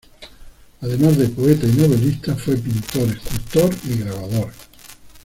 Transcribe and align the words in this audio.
Además 0.81 1.15
de 1.19 1.27
poeta 1.29 1.67
y 1.67 1.73
novelista, 1.73 2.35
fue 2.35 2.57
pintor 2.57 3.07
escultor 3.09 3.69
y 3.85 3.99
grabador. 3.99 4.49